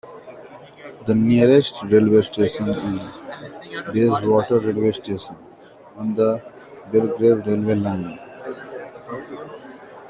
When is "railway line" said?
7.45-8.19